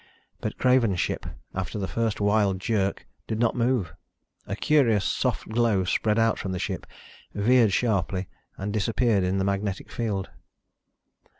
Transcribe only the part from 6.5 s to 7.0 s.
the ship,